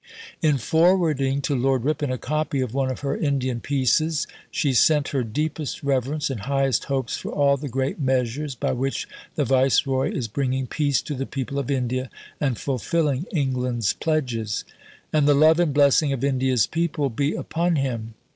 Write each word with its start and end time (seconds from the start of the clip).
In 0.41 0.57
forwarding 0.57 1.41
to 1.43 1.53
Lord 1.55 1.83
Ripon 1.85 2.11
a 2.11 2.17
copy 2.17 2.59
of 2.59 2.73
one 2.73 2.89
of 2.89 3.01
her 3.01 3.15
Indian 3.15 3.59
pieces, 3.59 4.25
she 4.49 4.73
sent 4.73 5.09
her 5.09 5.23
"deepest 5.23 5.83
reverence 5.83 6.31
and 6.31 6.39
highest 6.39 6.85
hopes 6.85 7.17
for 7.17 7.29
all 7.29 7.55
the 7.55 7.69
great 7.69 7.99
measures 7.99 8.55
by 8.55 8.71
which 8.71 9.07
the 9.35 9.45
Viceroy 9.45 10.11
is 10.11 10.27
bringing 10.27 10.65
peace 10.65 11.03
to 11.03 11.13
the 11.13 11.27
people 11.27 11.59
of 11.59 11.69
India 11.69 12.09
and 12.39 12.57
fulfilling 12.57 13.27
England's 13.31 13.93
pledges. 13.93 14.65
And 15.13 15.27
the 15.27 15.35
love 15.35 15.59
and 15.59 15.71
blessing 15.71 16.11
of 16.11 16.23
India's 16.23 16.65
people 16.65 17.11
be 17.11 17.35
upon 17.35 17.75
him!" 17.75 18.15